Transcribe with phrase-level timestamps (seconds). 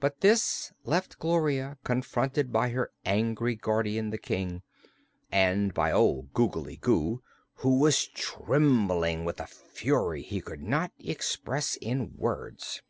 [0.00, 4.62] But this left Gloria confronted by her angry guardian, the King,
[5.30, 7.22] and by old Googly Goo,
[7.56, 12.80] who was trembling with a fury he could not express in words.